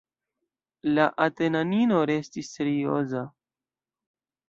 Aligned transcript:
La 0.93 1.05
atenanino 1.27 2.01
restis 2.15 2.53
serioza. 2.59 3.25